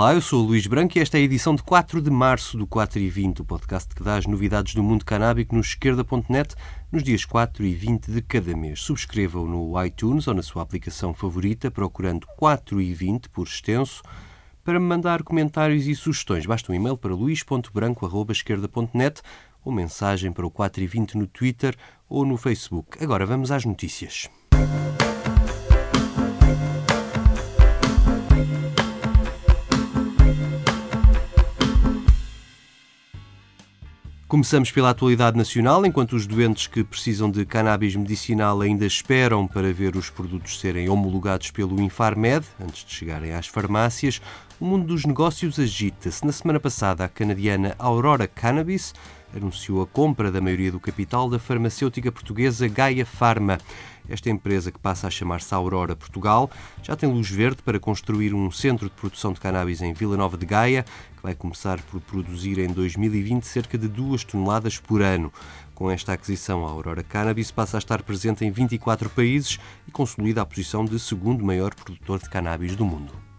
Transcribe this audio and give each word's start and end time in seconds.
Olá, 0.00 0.14
eu 0.14 0.22
sou 0.22 0.42
o 0.42 0.46
Luís 0.46 0.66
Branco 0.66 0.96
e 0.96 1.00
esta 1.02 1.18
é 1.18 1.20
a 1.20 1.24
edição 1.24 1.54
de 1.54 1.62
4 1.62 2.00
de 2.00 2.10
março 2.10 2.56
do 2.56 2.66
4 2.66 2.98
e 2.98 3.10
20, 3.10 3.42
o 3.42 3.44
podcast 3.44 3.94
que 3.94 4.02
dá 4.02 4.16
as 4.16 4.24
novidades 4.24 4.74
do 4.74 4.82
mundo 4.82 5.04
canábico 5.04 5.54
no 5.54 5.60
esquerda.net 5.60 6.54
nos 6.90 7.02
dias 7.02 7.26
4 7.26 7.62
e 7.66 7.74
20 7.74 8.10
de 8.10 8.22
cada 8.22 8.56
mês. 8.56 8.80
Subscreva-o 8.80 9.46
no 9.46 9.84
iTunes 9.84 10.26
ou 10.26 10.32
na 10.32 10.42
sua 10.42 10.62
aplicação 10.62 11.12
favorita, 11.12 11.70
procurando 11.70 12.26
4 12.38 12.80
e 12.80 12.94
20 12.94 13.28
por 13.28 13.46
extenso. 13.46 14.02
Para 14.64 14.80
me 14.80 14.86
mandar 14.86 15.22
comentários 15.22 15.86
e 15.86 15.94
sugestões, 15.94 16.46
basta 16.46 16.72
um 16.72 16.74
e-mail 16.74 16.96
para 16.96 17.14
luís.branco.esquerda.net 17.14 19.20
ou 19.62 19.70
mensagem 19.70 20.32
para 20.32 20.46
o 20.46 20.50
4 20.50 20.82
e 20.82 20.86
20 20.86 21.18
no 21.18 21.26
Twitter 21.26 21.76
ou 22.08 22.24
no 22.24 22.38
Facebook. 22.38 22.96
Agora 23.04 23.26
vamos 23.26 23.50
às 23.50 23.66
notícias. 23.66 24.30
Começamos 34.30 34.70
pela 34.70 34.90
atualidade 34.90 35.36
nacional, 35.36 35.84
enquanto 35.84 36.12
os 36.12 36.24
doentes 36.24 36.68
que 36.68 36.84
precisam 36.84 37.28
de 37.28 37.44
cannabis 37.44 37.96
medicinal 37.96 38.60
ainda 38.60 38.86
esperam 38.86 39.44
para 39.44 39.72
ver 39.72 39.96
os 39.96 40.08
produtos 40.08 40.60
serem 40.60 40.88
homologados 40.88 41.50
pelo 41.50 41.82
Infarmed, 41.82 42.46
antes 42.62 42.84
de 42.84 42.94
chegarem 42.94 43.32
às 43.32 43.48
farmácias, 43.48 44.22
o 44.60 44.64
mundo 44.64 44.86
dos 44.86 45.04
negócios 45.04 45.58
agita-se. 45.58 46.24
Na 46.24 46.30
semana 46.30 46.60
passada, 46.60 47.04
a 47.04 47.08
canadiana 47.08 47.74
Aurora 47.76 48.28
Cannabis 48.28 48.94
anunciou 49.34 49.82
a 49.82 49.86
compra 49.86 50.30
da 50.30 50.40
maioria 50.40 50.70
do 50.70 50.78
capital 50.78 51.28
da 51.28 51.40
farmacêutica 51.40 52.12
portuguesa 52.12 52.68
Gaia 52.68 53.04
Pharma. 53.04 53.58
Esta 54.10 54.28
empresa, 54.28 54.72
que 54.72 54.78
passa 54.78 55.06
a 55.06 55.10
chamar-se 55.10 55.54
Aurora 55.54 55.94
Portugal, 55.94 56.50
já 56.82 56.96
tem 56.96 57.08
luz 57.08 57.30
verde 57.30 57.62
para 57.62 57.78
construir 57.78 58.34
um 58.34 58.50
centro 58.50 58.88
de 58.88 58.94
produção 58.96 59.32
de 59.32 59.38
cannabis 59.38 59.80
em 59.80 59.92
Vila 59.92 60.16
Nova 60.16 60.36
de 60.36 60.44
Gaia, 60.44 60.84
que 61.16 61.22
vai 61.22 61.34
começar 61.34 61.80
por 61.82 62.00
produzir 62.00 62.58
em 62.58 62.68
2020 62.72 63.44
cerca 63.44 63.78
de 63.78 63.86
2 63.86 64.24
toneladas 64.24 64.78
por 64.78 65.00
ano. 65.00 65.32
Com 65.76 65.90
esta 65.90 66.12
aquisição, 66.12 66.66
a 66.66 66.70
Aurora 66.70 67.04
Cannabis 67.04 67.52
passa 67.52 67.76
a 67.76 67.78
estar 67.78 68.02
presente 68.02 68.44
em 68.44 68.50
24 68.50 69.08
países 69.08 69.60
e 69.86 69.92
consolida 69.92 70.42
a 70.42 70.46
posição 70.46 70.84
de 70.84 70.98
segundo 70.98 71.44
maior 71.44 71.72
produtor 71.72 72.18
de 72.18 72.28
cannabis 72.28 72.74
do 72.74 72.84
mundo. 72.84 73.29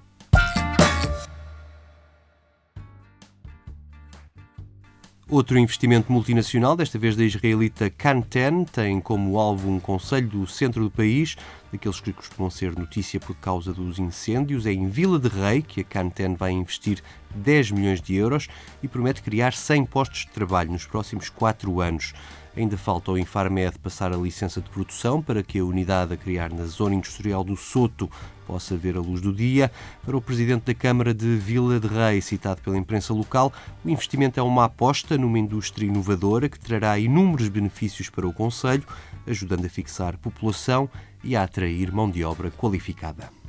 Outro 5.31 5.57
investimento 5.57 6.11
multinacional, 6.11 6.75
desta 6.75 6.99
vez 6.99 7.15
da 7.15 7.23
israelita 7.23 7.89
Canten, 7.89 8.65
tem 8.65 8.99
como 8.99 9.39
alvo 9.39 9.71
um 9.71 9.79
conselho 9.79 10.27
do 10.27 10.45
centro 10.45 10.83
do 10.83 10.91
país, 10.91 11.37
daqueles 11.71 12.01
que 12.01 12.11
costumam 12.11 12.49
ser 12.49 12.77
notícia 12.77 13.17
por 13.17 13.33
causa 13.37 13.73
dos 13.73 13.97
incêndios. 13.97 14.65
É 14.65 14.73
em 14.73 14.89
Vila 14.89 15.17
de 15.17 15.29
Rei 15.29 15.61
que 15.61 15.79
a 15.79 15.83
Canten 15.85 16.35
vai 16.35 16.51
investir 16.51 17.01
10 17.33 17.71
milhões 17.71 18.01
de 18.01 18.13
euros 18.13 18.49
e 18.83 18.89
promete 18.89 19.21
criar 19.21 19.53
100 19.53 19.85
postos 19.85 20.25
de 20.25 20.31
trabalho 20.31 20.73
nos 20.73 20.85
próximos 20.85 21.29
4 21.29 21.79
anos. 21.79 22.13
Ainda 22.55 22.77
falta 22.77 23.09
ao 23.09 23.17
Infarmed 23.17 23.79
passar 23.79 24.11
a 24.11 24.17
licença 24.17 24.59
de 24.61 24.69
produção 24.69 25.21
para 25.21 25.41
que 25.41 25.59
a 25.59 25.63
unidade 25.63 26.13
a 26.13 26.17
criar 26.17 26.51
na 26.51 26.65
zona 26.65 26.95
industrial 26.95 27.45
do 27.45 27.55
Soto 27.55 28.09
possa 28.45 28.75
ver 28.75 28.97
a 28.97 28.99
luz 28.99 29.21
do 29.21 29.33
dia. 29.33 29.71
Para 30.03 30.17
o 30.17 30.21
presidente 30.21 30.65
da 30.65 30.73
Câmara 30.73 31.13
de 31.13 31.37
Vila 31.37 31.79
de 31.79 31.87
Rei, 31.87 32.19
citado 32.21 32.61
pela 32.61 32.77
imprensa 32.77 33.13
local, 33.13 33.53
o 33.85 33.89
investimento 33.89 34.37
é 34.37 34.43
uma 34.43 34.65
aposta 34.65 35.17
numa 35.17 35.39
indústria 35.39 35.87
inovadora 35.87 36.49
que 36.49 36.59
trará 36.59 36.99
inúmeros 36.99 37.47
benefícios 37.47 38.09
para 38.09 38.27
o 38.27 38.33
Conselho, 38.33 38.83
ajudando 39.25 39.65
a 39.65 39.69
fixar 39.69 40.17
população 40.17 40.89
e 41.23 41.37
a 41.37 41.43
atrair 41.43 41.89
mão 41.93 42.11
de 42.11 42.23
obra 42.25 42.51
qualificada. 42.51 43.40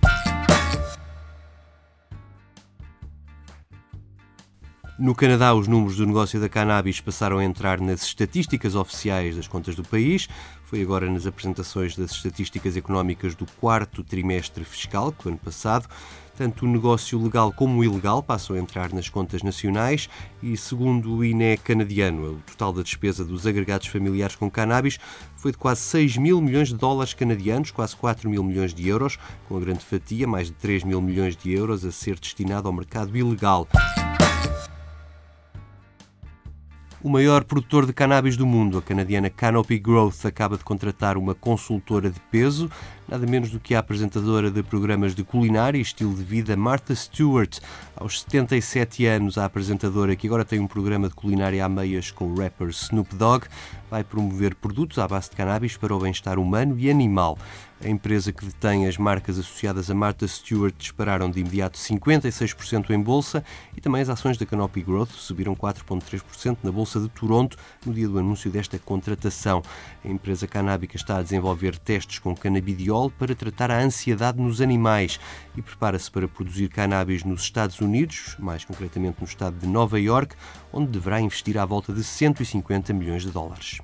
No 4.98 5.14
Canadá, 5.14 5.54
os 5.54 5.66
números 5.66 5.96
do 5.96 6.06
negócio 6.06 6.38
da 6.38 6.50
cannabis 6.50 7.00
passaram 7.00 7.38
a 7.38 7.44
entrar 7.44 7.80
nas 7.80 8.02
estatísticas 8.02 8.74
oficiais 8.74 9.34
das 9.34 9.48
contas 9.48 9.74
do 9.74 9.82
país. 9.82 10.28
Foi 10.64 10.82
agora 10.82 11.10
nas 11.10 11.26
apresentações 11.26 11.96
das 11.96 12.10
estatísticas 12.12 12.76
económicas 12.76 13.34
do 13.34 13.46
quarto 13.58 14.04
trimestre 14.04 14.64
fiscal, 14.64 15.10
do 15.10 15.30
ano 15.30 15.38
passado. 15.38 15.88
Tanto 16.36 16.66
o 16.66 16.68
negócio 16.68 17.22
legal 17.22 17.52
como 17.52 17.80
o 17.80 17.84
ilegal 17.84 18.22
passam 18.22 18.54
a 18.54 18.58
entrar 18.58 18.92
nas 18.92 19.08
contas 19.08 19.42
nacionais 19.42 20.10
e, 20.42 20.56
segundo 20.58 21.14
o 21.14 21.24
INE 21.24 21.56
canadiano, 21.56 22.32
o 22.32 22.50
total 22.50 22.72
da 22.72 22.82
despesa 22.82 23.24
dos 23.24 23.46
agregados 23.46 23.86
familiares 23.86 24.36
com 24.36 24.50
cannabis 24.50 24.98
foi 25.36 25.52
de 25.52 25.58
quase 25.58 25.80
6 25.80 26.18
mil 26.18 26.40
milhões 26.40 26.68
de 26.68 26.74
dólares 26.74 27.14
canadianos, 27.14 27.70
quase 27.70 27.96
4 27.96 28.28
mil 28.28 28.44
milhões 28.44 28.74
de 28.74 28.88
euros, 28.88 29.18
com 29.48 29.56
a 29.56 29.60
grande 29.60 29.84
fatia, 29.84 30.26
mais 30.26 30.48
de 30.48 30.54
3 30.54 30.84
mil 30.84 31.00
milhões 31.00 31.34
de 31.34 31.50
euros, 31.50 31.84
a 31.84 31.92
ser 31.92 32.18
destinado 32.18 32.68
ao 32.68 32.74
mercado 32.74 33.16
ilegal. 33.16 33.66
O 37.04 37.08
maior 37.08 37.42
produtor 37.42 37.84
de 37.84 37.92
cannabis 37.92 38.36
do 38.36 38.46
mundo, 38.46 38.78
a 38.78 38.82
canadiana 38.82 39.28
Canopy 39.28 39.76
Growth, 39.76 40.24
acaba 40.24 40.56
de 40.56 40.62
contratar 40.62 41.16
uma 41.16 41.34
consultora 41.34 42.08
de 42.08 42.20
peso, 42.30 42.70
nada 43.08 43.26
menos 43.26 43.50
do 43.50 43.58
que 43.58 43.74
a 43.74 43.80
apresentadora 43.80 44.52
de 44.52 44.62
programas 44.62 45.12
de 45.12 45.24
culinária 45.24 45.76
e 45.76 45.80
estilo 45.80 46.14
de 46.14 46.22
vida 46.22 46.56
Martha 46.56 46.94
Stewart. 46.94 47.58
Aos 47.96 48.20
77 48.20 49.04
anos, 49.06 49.36
a 49.36 49.44
apresentadora, 49.44 50.14
que 50.14 50.28
agora 50.28 50.44
tem 50.44 50.60
um 50.60 50.68
programa 50.68 51.08
de 51.08 51.14
culinária 51.16 51.64
a 51.64 51.68
meias 51.68 52.12
com 52.12 52.26
o 52.26 52.36
rapper 52.36 52.68
Snoop 52.68 53.16
Dogg, 53.16 53.48
vai 53.90 54.04
promover 54.04 54.54
produtos 54.54 55.00
à 55.00 55.08
base 55.08 55.28
de 55.28 55.34
cannabis 55.34 55.76
para 55.76 55.92
o 55.92 55.98
bem-estar 55.98 56.38
humano 56.38 56.78
e 56.78 56.88
animal. 56.88 57.36
A 57.84 57.88
empresa 57.88 58.32
que 58.32 58.44
detém 58.44 58.86
as 58.86 58.96
marcas 58.96 59.40
associadas 59.40 59.90
a 59.90 59.94
Martha 59.94 60.28
Stewart 60.28 60.72
dispararam 60.78 61.28
de 61.28 61.40
imediato 61.40 61.76
56% 61.76 62.90
em 62.90 63.00
bolsa 63.00 63.42
e 63.76 63.80
também 63.80 64.00
as 64.00 64.08
ações 64.08 64.38
da 64.38 64.46
Canopy 64.46 64.82
Growth 64.82 65.10
subiram 65.10 65.56
4,3% 65.56 66.58
na 66.62 66.70
bolsa 66.70 67.00
de 67.00 67.08
Toronto 67.08 67.56
no 67.84 67.92
dia 67.92 68.06
do 68.06 68.20
anúncio 68.20 68.52
desta 68.52 68.78
contratação. 68.78 69.62
A 70.04 70.08
empresa 70.08 70.46
canábica 70.46 70.94
está 70.96 71.16
a 71.16 71.22
desenvolver 71.22 71.76
testes 71.76 72.20
com 72.20 72.36
canabidiol 72.36 73.10
para 73.10 73.34
tratar 73.34 73.72
a 73.72 73.80
ansiedade 73.80 74.40
nos 74.40 74.60
animais 74.60 75.18
e 75.56 75.60
prepara-se 75.60 76.08
para 76.08 76.28
produzir 76.28 76.68
cannabis 76.68 77.24
nos 77.24 77.42
Estados 77.42 77.80
Unidos, 77.80 78.36
mais 78.38 78.64
concretamente 78.64 79.16
no 79.20 79.26
estado 79.26 79.58
de 79.58 79.66
Nova 79.66 79.98
York, 79.98 80.36
onde 80.72 80.92
deverá 80.92 81.20
investir 81.20 81.58
à 81.58 81.64
volta 81.64 81.92
de 81.92 82.04
150 82.04 82.92
milhões 82.92 83.22
de 83.22 83.32
dólares. 83.32 83.80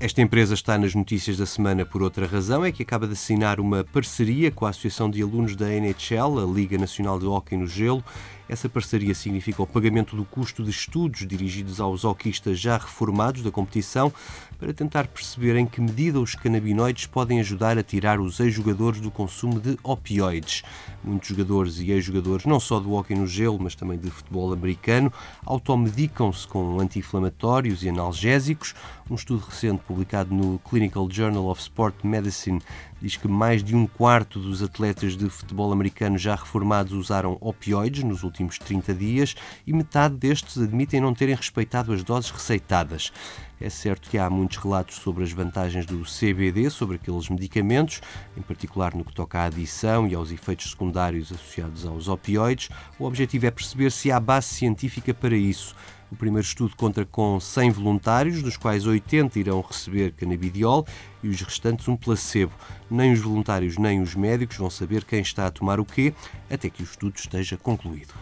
Esta 0.00 0.22
empresa 0.22 0.54
está 0.54 0.78
nas 0.78 0.94
notícias 0.94 1.38
da 1.38 1.44
semana 1.44 1.84
por 1.84 2.04
outra 2.04 2.24
razão, 2.24 2.64
é 2.64 2.70
que 2.70 2.84
acaba 2.84 3.04
de 3.04 3.14
assinar 3.14 3.58
uma 3.58 3.82
parceria 3.82 4.48
com 4.48 4.64
a 4.64 4.70
Associação 4.70 5.10
de 5.10 5.20
Alunos 5.20 5.56
da 5.56 5.68
NHL, 5.74 6.38
a 6.38 6.46
Liga 6.46 6.78
Nacional 6.78 7.18
de 7.18 7.26
Hóquei 7.26 7.58
no 7.58 7.66
Gelo. 7.66 8.04
Essa 8.48 8.66
parceria 8.66 9.14
significa 9.14 9.62
o 9.62 9.66
pagamento 9.66 10.16
do 10.16 10.24
custo 10.24 10.64
de 10.64 10.70
estudos 10.70 11.26
dirigidos 11.26 11.80
aos 11.80 12.02
hoquistas 12.02 12.58
já 12.58 12.78
reformados 12.78 13.42
da 13.42 13.50
competição, 13.50 14.10
para 14.58 14.72
tentar 14.72 15.06
perceber 15.06 15.54
em 15.56 15.66
que 15.66 15.80
medida 15.80 16.18
os 16.18 16.34
canabinoides 16.34 17.06
podem 17.06 17.40
ajudar 17.40 17.76
a 17.76 17.82
tirar 17.82 18.18
os 18.18 18.40
ex-jogadores 18.40 19.00
do 19.00 19.10
consumo 19.10 19.60
de 19.60 19.78
opioides. 19.82 20.62
Muitos 21.04 21.28
jogadores 21.28 21.78
e 21.78 21.90
ex-jogadores, 21.90 22.46
não 22.46 22.58
só 22.58 22.80
do 22.80 22.94
hóquei 22.94 23.16
no 23.16 23.26
gelo, 23.26 23.58
mas 23.60 23.74
também 23.74 23.98
de 23.98 24.10
futebol 24.10 24.52
americano, 24.52 25.12
automedicam-se 25.44 26.48
com 26.48 26.80
anti-inflamatórios 26.80 27.82
e 27.82 27.88
analgésicos. 27.90 28.74
Um 29.10 29.14
estudo 29.14 29.44
recente 29.44 29.82
publicado 29.86 30.34
no 30.34 30.58
Clinical 30.58 31.06
Journal 31.10 31.46
of 31.46 31.60
Sport 31.60 31.96
Medicine 32.02 32.60
diz 33.00 33.16
que 33.16 33.28
mais 33.28 33.62
de 33.62 33.76
um 33.76 33.86
quarto 33.86 34.40
dos 34.40 34.62
atletas 34.62 35.16
de 35.16 35.28
futebol 35.30 35.72
americano 35.72 36.18
já 36.18 36.34
reformados 36.34 36.92
usaram 36.92 37.36
opioides 37.40 38.02
nos 38.02 38.24
últimos 38.24 38.37
30 38.46 38.94
dias 38.94 39.34
e 39.66 39.72
metade 39.72 40.14
destes 40.14 40.56
admitem 40.56 41.00
não 41.00 41.12
terem 41.12 41.34
respeitado 41.34 41.92
as 41.92 42.04
doses 42.04 42.30
receitadas. 42.30 43.12
É 43.60 43.68
certo 43.68 44.08
que 44.08 44.18
há 44.18 44.30
muitos 44.30 44.56
relatos 44.56 44.96
sobre 44.96 45.24
as 45.24 45.32
vantagens 45.32 45.84
do 45.84 46.02
CBD 46.02 46.70
sobre 46.70 46.96
aqueles 46.96 47.28
medicamentos, 47.28 48.00
em 48.36 48.42
particular 48.42 48.94
no 48.94 49.04
que 49.04 49.12
toca 49.12 49.40
à 49.40 49.44
adição 49.44 50.06
e 50.06 50.14
aos 50.14 50.30
efeitos 50.30 50.70
secundários 50.70 51.32
associados 51.32 51.84
aos 51.84 52.08
opioides. 52.08 52.68
O 52.98 53.04
objetivo 53.04 53.46
é 53.46 53.50
perceber 53.50 53.90
se 53.90 54.12
há 54.12 54.20
base 54.20 54.46
científica 54.48 55.12
para 55.12 55.36
isso. 55.36 55.74
O 56.10 56.16
primeiro 56.16 56.46
estudo 56.46 56.74
conta 56.74 57.04
com 57.04 57.38
100 57.38 57.70
voluntários, 57.70 58.42
dos 58.42 58.56
quais 58.56 58.86
80 58.86 59.38
irão 59.38 59.60
receber 59.60 60.12
canabidiol 60.12 60.86
e 61.22 61.28
os 61.28 61.40
restantes 61.42 61.86
um 61.88 61.96
placebo. 61.96 62.52
Nem 62.90 63.12
os 63.12 63.20
voluntários 63.20 63.76
nem 63.76 64.00
os 64.00 64.14
médicos 64.14 64.56
vão 64.56 64.70
saber 64.70 65.04
quem 65.04 65.20
está 65.20 65.46
a 65.46 65.50
tomar 65.50 65.78
o 65.78 65.84
quê 65.84 66.14
até 66.50 66.70
que 66.70 66.82
o 66.82 66.84
estudo 66.84 67.16
esteja 67.16 67.58
concluído. 67.58 68.14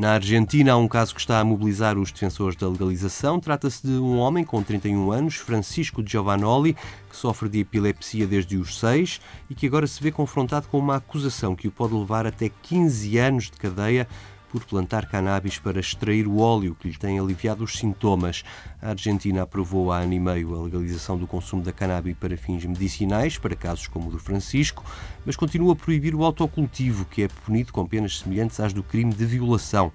Na 0.00 0.12
Argentina 0.12 0.72
há 0.72 0.76
um 0.78 0.88
caso 0.88 1.14
que 1.14 1.20
está 1.20 1.40
a 1.40 1.44
mobilizar 1.44 1.98
os 1.98 2.10
defensores 2.10 2.56
da 2.56 2.66
legalização. 2.66 3.38
Trata-se 3.38 3.86
de 3.86 3.92
um 3.92 4.16
homem 4.16 4.42
com 4.42 4.62
31 4.62 5.12
anos, 5.12 5.34
Francisco 5.34 6.02
Giovanoli, 6.02 6.74
que 7.10 7.14
sofre 7.14 7.50
de 7.50 7.58
epilepsia 7.58 8.26
desde 8.26 8.56
os 8.56 8.78
6 8.78 9.20
e 9.50 9.54
que 9.54 9.66
agora 9.66 9.86
se 9.86 10.02
vê 10.02 10.10
confrontado 10.10 10.68
com 10.68 10.78
uma 10.78 10.96
acusação 10.96 11.54
que 11.54 11.68
o 11.68 11.70
pode 11.70 11.92
levar 11.92 12.26
até 12.26 12.48
15 12.48 13.18
anos 13.18 13.44
de 13.50 13.58
cadeia 13.58 14.08
por 14.50 14.64
plantar 14.64 15.06
cannabis 15.06 15.58
para 15.58 15.80
extrair 15.80 16.26
o 16.26 16.38
óleo 16.38 16.76
que 16.78 16.88
lhe 16.88 16.96
tem 16.96 17.18
aliviado 17.18 17.64
os 17.64 17.78
sintomas. 17.78 18.42
A 18.82 18.90
Argentina 18.90 19.42
aprovou 19.42 19.92
há 19.92 19.98
ano 19.98 20.12
e 20.12 20.20
meio 20.20 20.54
a 20.54 20.62
legalização 20.62 21.16
do 21.16 21.26
consumo 21.26 21.62
da 21.62 21.72
cannabis 21.72 22.16
para 22.18 22.36
fins 22.36 22.64
medicinais, 22.64 23.38
para 23.38 23.54
casos 23.54 23.86
como 23.86 24.08
o 24.08 24.12
do 24.12 24.18
Francisco, 24.18 24.84
mas 25.24 25.36
continua 25.36 25.72
a 25.72 25.76
proibir 25.76 26.14
o 26.14 26.24
autocultivo, 26.24 27.04
que 27.04 27.22
é 27.22 27.28
punido 27.28 27.72
com 27.72 27.86
penas 27.86 28.18
semelhantes 28.18 28.58
às 28.60 28.72
do 28.72 28.82
crime 28.82 29.12
de 29.12 29.24
violação. 29.24 29.92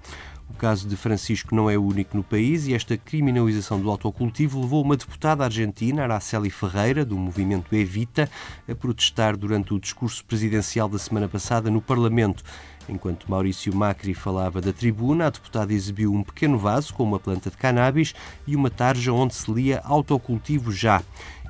O 0.48 0.54
caso 0.54 0.88
de 0.88 0.96
Francisco 0.96 1.54
não 1.54 1.68
é 1.68 1.76
o 1.76 1.84
único 1.84 2.16
no 2.16 2.22
país 2.22 2.66
e 2.66 2.74
esta 2.74 2.96
criminalização 2.96 3.80
do 3.80 3.90
autocultivo 3.90 4.60
levou 4.60 4.82
uma 4.82 4.96
deputada 4.96 5.44
argentina, 5.44 6.04
Araceli 6.04 6.50
Ferreira, 6.50 7.04
do 7.04 7.16
movimento 7.16 7.74
Evita, 7.74 8.30
a 8.68 8.74
protestar 8.74 9.36
durante 9.36 9.74
o 9.74 9.80
discurso 9.80 10.24
presidencial 10.24 10.88
da 10.88 10.98
semana 10.98 11.28
passada 11.28 11.70
no 11.70 11.82
Parlamento. 11.82 12.44
Enquanto 12.88 13.30
Maurício 13.30 13.74
Macri 13.74 14.14
falava 14.14 14.60
da 14.60 14.72
tribuna, 14.72 15.26
a 15.26 15.30
deputada 15.30 15.72
exibiu 15.72 16.12
um 16.12 16.22
pequeno 16.22 16.56
vaso 16.58 16.94
com 16.94 17.02
uma 17.02 17.18
planta 17.18 17.50
de 17.50 17.56
cannabis 17.56 18.14
e 18.46 18.54
uma 18.54 18.70
tarja 18.70 19.12
onde 19.12 19.34
se 19.34 19.50
lia 19.50 19.80
autocultivo 19.84 20.70
já. 20.72 21.02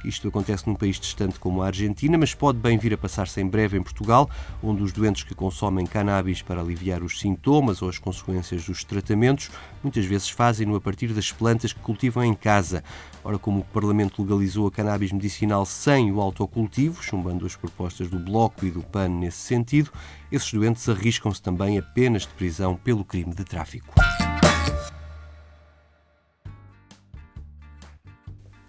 Isto 0.06 0.28
acontece 0.28 0.68
num 0.68 0.76
país 0.76 1.00
distante 1.00 1.40
como 1.40 1.62
a 1.62 1.66
Argentina, 1.66 2.16
mas 2.16 2.32
pode 2.32 2.58
bem 2.58 2.78
vir 2.78 2.94
a 2.94 2.96
passar-se 2.96 3.40
em 3.40 3.46
breve 3.46 3.76
em 3.76 3.82
Portugal, 3.82 4.30
onde 4.62 4.80
os 4.82 4.92
doentes 4.92 5.24
que 5.24 5.34
consomem 5.34 5.84
cannabis 5.84 6.42
para 6.42 6.60
aliviar 6.60 7.02
os 7.02 7.18
sintomas 7.18 7.82
ou 7.82 7.88
as 7.88 7.98
consequências 7.98 8.64
dos 8.64 8.84
tratamentos 8.84 9.50
muitas 9.82 10.04
vezes 10.04 10.30
fazem-no 10.30 10.76
a 10.76 10.80
partir 10.80 11.08
das 11.08 11.32
plantas 11.32 11.72
que 11.72 11.80
cultivam 11.80 12.24
em 12.24 12.34
casa. 12.34 12.84
Ora, 13.24 13.36
como 13.36 13.60
o 13.60 13.64
Parlamento 13.64 14.22
legalizou 14.22 14.68
a 14.68 14.70
cannabis 14.70 15.10
medicinal 15.10 15.66
sem 15.66 16.12
o 16.12 16.20
autocultivo, 16.20 17.02
chumbando 17.02 17.44
as 17.44 17.56
propostas 17.56 18.08
do 18.08 18.20
Bloco 18.20 18.64
e 18.64 18.70
do 18.70 18.82
PAN 18.82 19.08
nesse 19.08 19.38
sentido, 19.38 19.90
esses 20.30 20.52
doentes 20.52 20.88
arriscam-se 20.88 21.42
também 21.42 21.78
a 21.78 21.82
penas 21.82 22.22
de 22.22 22.28
prisão 22.28 22.76
pelo 22.76 23.04
crime 23.04 23.34
de 23.34 23.44
tráfico. 23.44 23.92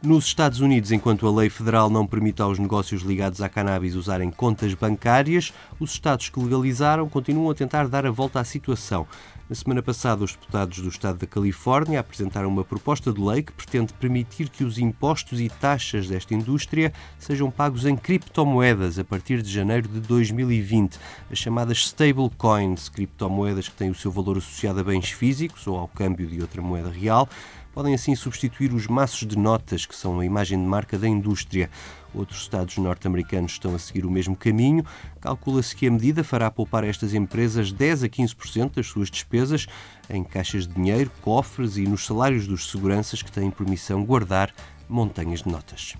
Nos 0.08 0.24
Estados 0.24 0.62
Unidos, 0.62 0.94
enquanto 0.94 1.28
a 1.28 1.32
lei 1.36 1.50
federal 1.50 1.90
não 1.90 2.08
permite 2.08 2.42
aos 2.42 2.58
negócios 2.58 3.02
ligados 3.02 3.42
à 3.42 3.50
cannabis 3.50 3.94
usarem 3.94 4.32
contas 4.32 4.74
bancárias, 4.74 5.54
os 5.82 5.92
Estados 5.92 6.30
que 6.30 6.40
legalizaram 6.40 7.10
continuam 7.10 7.52
a 7.52 7.54
tentar 7.54 7.90
dar 7.90 8.06
a 8.06 8.10
volta 8.10 8.40
à 8.40 8.44
situação. 8.46 9.06
Na 9.50 9.56
semana 9.56 9.82
passada, 9.82 10.24
os 10.24 10.32
deputados 10.34 10.80
do 10.80 10.88
Estado 10.88 11.20
da 11.20 11.28
Califórnia 11.28 12.00
apresentaram 12.00 12.48
uma 12.48 12.64
proposta 12.64 13.12
de 13.12 13.22
lei 13.22 13.44
que 13.44 13.52
pretende 13.52 13.94
permitir 13.94 14.50
que 14.50 14.64
os 14.64 14.78
impostos 14.78 15.42
e 15.42 15.50
taxas 15.50 16.08
desta 16.08 16.34
indústria 16.34 16.94
sejam 17.20 17.52
pagos 17.52 17.86
em 17.86 17.96
criptomoedas 17.96 19.00
a 19.00 19.04
partir 19.04 19.42
de 19.42 19.50
janeiro 19.50 19.88
de 19.90 20.00
2020, 20.02 21.00
as 21.30 21.38
chamadas 21.38 21.78
stablecoins, 21.80 22.90
criptomoedas 22.90 23.70
que 23.70 23.76
têm 23.76 23.90
o 23.90 23.96
seu 23.96 24.12
valor 24.12 24.38
associado 24.38 24.80
a 24.80 24.84
bens 24.84 25.12
físicos 25.12 25.66
ou 25.68 25.78
ao 25.78 25.88
câmbio 25.88 26.28
de 26.28 26.42
outra 26.42 26.62
moeda 26.62 26.90
real 26.90 27.28
podem 27.78 27.94
assim 27.94 28.16
substituir 28.16 28.74
os 28.74 28.88
maços 28.88 29.28
de 29.28 29.38
notas, 29.38 29.86
que 29.86 29.96
são 29.96 30.20
a 30.20 30.26
imagem 30.26 30.60
de 30.60 30.66
marca 30.66 30.98
da 30.98 31.08
indústria. 31.08 31.70
Outros 32.12 32.40
Estados 32.42 32.76
norte-americanos 32.80 33.52
estão 33.52 33.76
a 33.76 33.78
seguir 33.78 34.04
o 34.04 34.10
mesmo 34.10 34.36
caminho. 34.36 34.84
Calcula-se 35.22 35.76
que 35.76 35.86
a 35.86 35.92
medida 35.92 36.24
fará 36.24 36.50
poupar 36.50 36.84
estas 36.84 37.14
empresas 37.14 37.72
10 37.72 38.06
a 38.06 38.10
15% 38.10 38.74
das 38.78 38.88
suas 38.88 39.12
despesas 39.12 39.68
em 40.10 40.24
caixas 40.24 40.68
de 40.68 40.74
dinheiro, 40.74 41.12
cofres 41.22 41.78
e 41.78 41.84
nos 41.84 42.04
salários 42.04 42.48
dos 42.48 42.72
seguranças 42.72 43.22
que 43.22 43.32
têm 43.32 43.52
permissão 43.52 44.04
guardar 44.04 44.52
montanhas 44.90 45.44
de 45.44 45.50
notas. 45.50 45.94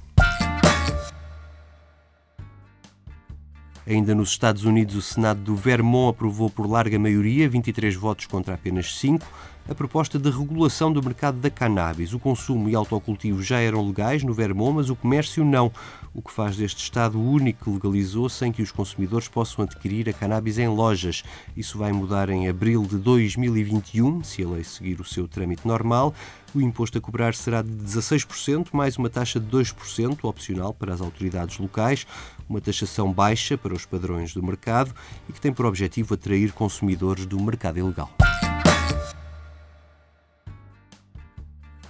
Ainda 3.86 4.14
nos 4.16 4.32
Estados 4.32 4.66
Unidos, 4.66 4.96
o 4.96 5.02
Senado 5.02 5.40
do 5.42 5.56
Vermont 5.56 6.10
aprovou 6.10 6.50
por 6.50 6.70
larga 6.70 7.00
maioria, 7.00 7.48
23 7.48 7.96
votos 7.96 8.26
contra 8.26 8.56
apenas 8.56 8.98
5, 8.98 9.26
a 9.70 9.76
proposta 9.76 10.18
de 10.18 10.30
regulação 10.30 10.92
do 10.92 11.04
mercado 11.04 11.40
da 11.40 11.50
cannabis. 11.50 12.14
O 12.14 12.20
consumo 12.20 12.70
e 12.70 12.76
autocultivo 12.76 13.44
já 13.44 13.60
eram 13.60 13.86
legais 13.86 14.24
no 14.24 14.34
Vermont, 14.34 14.76
mas 14.76 14.90
o 14.90 14.96
comércio 14.96 15.44
não, 15.44 15.72
o 16.14 16.22
que 16.22 16.32
faz 16.32 16.56
deste 16.56 16.82
Estado 16.82 17.20
o 17.20 17.32
único 17.32 17.66
que 17.66 17.70
legalizou 17.70 18.30
sem 18.30 18.52
que 18.52 18.62
os 18.62 18.72
consumidores 18.72 19.28
possam 19.28 19.66
adquirir 19.66 20.10
a 20.10 20.14
cannabis 20.14 20.58
em 20.58 20.68
lojas. 20.68 21.24
Isso 21.56 21.78
vai 21.78 21.92
mudar 21.92 22.30
em 22.30 22.48
abril 22.48 22.84
de 22.84 22.98
2021, 22.98 24.24
se 24.24 24.44
a 24.44 24.48
lei 24.48 24.64
seguir 24.64 25.02
o 25.02 25.06
seu 25.06 25.28
trâmite 25.28 25.68
normal. 25.68 26.14
O 26.56 26.62
imposto 26.62 26.98
a 26.98 27.02
cobrar 27.02 27.36
será 27.36 27.62
de 27.62 27.70
16%, 27.70 28.70
mais 28.72 28.98
uma 28.98 29.10
taxa 29.10 29.40
de 29.40 29.48
2% 29.48 30.24
opcional 30.24 30.74
para 30.74 30.94
as 30.94 31.02
autoridades 31.02 31.58
locais, 31.60 32.08
uma 32.50 32.62
taxação 32.62 33.12
baixa 33.12 33.58
para 33.58 33.74
os 33.74 33.86
padrões 33.86 34.34
do 34.34 34.42
mercado 34.42 34.94
e 35.28 35.34
que 35.34 35.42
tem 35.42 35.52
por 35.52 35.66
objetivo 35.66 36.14
atrair 36.14 36.54
consumidores 36.54 37.26
do 37.26 37.40
mercado 37.40 37.80
ilegal. 37.80 38.10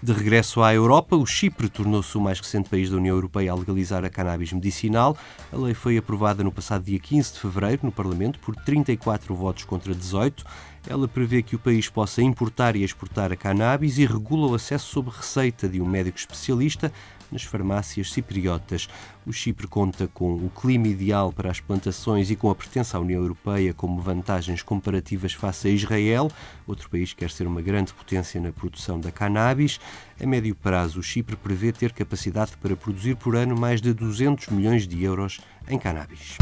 De 0.02 0.14
regresso 0.14 0.62
à 0.62 0.72
Europa, 0.72 1.16
o 1.16 1.26
Chipre 1.26 1.68
tornou-se 1.68 2.16
o 2.16 2.22
mais 2.22 2.40
recente 2.40 2.70
país 2.70 2.92
da 2.92 2.98
União 2.98 3.16
Europeia 3.16 3.52
a 3.52 3.56
legalizar 3.56 4.06
a 4.06 4.10
cannabis 4.12 4.54
medicinal. 4.54 5.18
A 5.52 5.58
lei 5.58 5.74
foi 5.74 5.98
aprovada 5.98 6.44
no 6.44 6.52
passado 6.52 6.84
dia 6.84 7.00
15 7.00 7.34
de 7.34 7.40
fevereiro 7.40 7.80
no 7.82 7.92
Parlamento 7.92 8.38
por 8.38 8.56
34 8.56 9.34
votos 9.34 9.64
contra 9.64 9.96
18. 9.96 10.46
Ela 10.88 11.08
prevê 11.08 11.42
que 11.42 11.56
o 11.56 11.60
país 11.60 11.90
possa 11.90 12.22
importar 12.22 12.76
e 12.76 12.84
exportar 12.84 13.32
a 13.32 13.36
cannabis 13.36 13.98
e 13.98 14.06
regula 14.06 14.48
o 14.48 14.54
acesso 14.54 14.88
sob 14.88 15.10
receita 15.10 15.68
de 15.68 15.82
um 15.82 15.86
médico 15.86 16.20
especialista 16.20 16.94
nas 17.32 17.44
farmácias 17.44 18.12
cipriotas. 18.12 18.88
O 19.26 19.34
Chipre 19.34 19.68
conta 19.68 20.08
com 20.08 20.36
o 20.36 20.50
clima 20.50 20.88
ideal 20.88 21.32
para 21.32 21.52
as 21.52 21.60
plantações 21.60 22.32
e 22.32 22.36
com 22.36 22.50
a 22.50 22.56
pertença 22.56 22.98
à 22.98 23.02
União 23.02 23.22
Europeia 23.22 23.74
como 23.74 24.02
vantagens 24.02 24.62
comparativas 24.62 25.34
face 25.34 25.68
a 25.68 25.72
Israel, 25.72 26.32
outro 26.66 26.90
país 26.90 27.14
que 27.14 27.20
quer 27.20 27.30
ser 27.30 27.48
uma 27.48 27.62
grande 27.62 27.94
potência 27.94 28.40
na 28.40 28.52
produção 28.52 29.00
da 29.00 29.12
cannabis. 29.12 29.80
A 30.22 30.26
médio 30.26 30.56
prazo, 30.56 31.00
o 31.00 31.04
Chipre 31.04 31.36
prevê 31.36 31.72
ter 31.72 31.92
capacidade 31.92 32.54
para 32.62 32.76
produzir 32.76 33.16
por 33.16 33.36
ano 33.36 33.58
mais 33.58 33.82
de 33.82 33.94
200 33.94 34.48
milhões 34.50 34.88
de 34.88 35.04
euros 35.04 35.40
em 35.68 35.78
cannabis. 35.78 36.38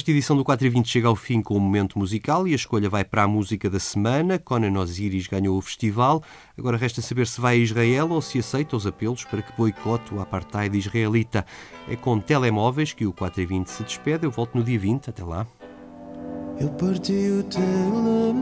Esta 0.00 0.12
edição 0.12 0.34
do 0.34 0.42
4 0.42 0.66
e 0.66 0.70
20 0.70 0.88
chega 0.88 1.08
ao 1.08 1.14
fim 1.14 1.42
com 1.42 1.52
o 1.52 1.56
um 1.58 1.60
momento 1.60 1.98
musical 1.98 2.48
e 2.48 2.52
a 2.52 2.56
escolha 2.56 2.88
vai 2.88 3.04
para 3.04 3.24
a 3.24 3.28
música 3.28 3.68
da 3.68 3.78
semana. 3.78 4.38
Conan 4.38 4.80
Osiris 4.80 5.26
ganhou 5.26 5.58
o 5.58 5.60
festival. 5.60 6.22
Agora 6.56 6.78
resta 6.78 7.02
saber 7.02 7.26
se 7.26 7.38
vai 7.38 7.56
a 7.56 7.58
Israel 7.58 8.08
ou 8.10 8.22
se 8.22 8.38
aceita 8.38 8.74
os 8.74 8.86
apelos 8.86 9.24
para 9.24 9.42
que 9.42 9.54
boicote 9.54 10.14
o 10.14 10.20
apartheid 10.22 10.74
israelita. 10.74 11.44
É 11.86 11.96
com 11.96 12.18
telemóveis 12.18 12.94
que 12.94 13.04
o 13.04 13.12
4 13.12 13.42
e 13.42 13.44
20 13.44 13.66
se 13.66 13.82
despede. 13.82 14.24
Eu 14.24 14.30
volto 14.30 14.56
no 14.56 14.64
dia 14.64 14.78
20. 14.78 15.10
Até 15.10 15.22
lá. 15.22 15.46
Eu 16.58 16.70
parti 16.70 17.12
o 17.12 17.42
telemóvel 17.42 18.40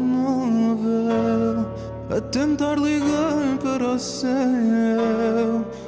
a 2.08 2.20
tentar 2.20 2.76
ligar 2.76 3.58
para 3.60 3.94
o 3.94 3.98
céu 3.98 4.28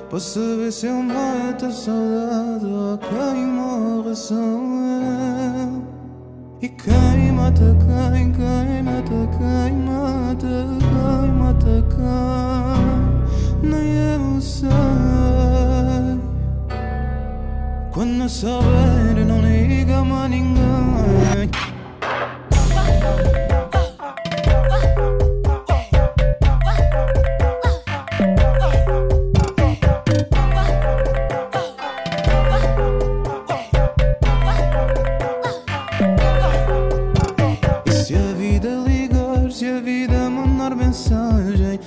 para 0.09 0.19
saber 0.19 0.73
se 0.73 0.87
eu 0.87 1.01
mato 1.01 1.67
a 1.67 1.71
saudade 1.71 2.67
ou 2.67 2.99
quem 2.99 3.47
morre 3.47 4.17
sou 4.17 4.37
eu. 4.37 5.60
E 6.63 6.69
quem 6.69 7.33
mata 7.33 7.75
quem, 7.81 8.33
quem 8.33 8.83
mata 8.83 9.29
quem 9.39 9.73
mata 9.77 10.67
quem 10.79 11.31
mata 11.33 11.77
quem, 11.89 13.71
nem 13.71 13.89
eu 14.13 14.41
sei. 14.43 14.69
Quando 17.91 18.29
souber, 18.29 19.27
não 19.27 19.41
liga 19.41 19.50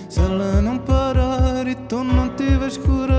se 0.10 0.20
ela 0.20 0.62
não 0.62 0.78
parar 0.78 1.68
e 1.68 1.76
tu 1.76 2.04
não 2.04 2.30
tiveres 2.36 2.78
coragem 2.78 3.13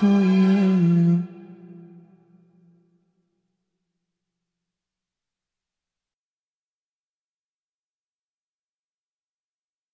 Fui 0.00 0.08
eu. 0.08 0.59